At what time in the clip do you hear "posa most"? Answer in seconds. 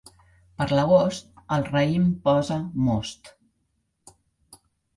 2.29-3.31